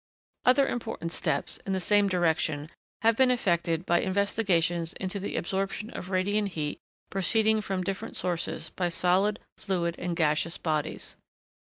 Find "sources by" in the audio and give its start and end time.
8.17-8.89